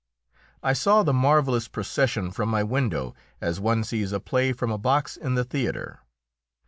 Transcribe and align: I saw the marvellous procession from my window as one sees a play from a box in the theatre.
I 0.63 0.73
saw 0.73 1.03
the 1.03 1.13
marvellous 1.13 1.67
procession 1.67 2.31
from 2.31 2.49
my 2.49 2.63
window 2.63 3.13
as 3.39 3.59
one 3.59 3.83
sees 3.83 4.11
a 4.11 4.19
play 4.19 4.51
from 4.51 4.71
a 4.71 4.79
box 4.79 5.15
in 5.15 5.35
the 5.35 5.43
theatre. 5.45 5.99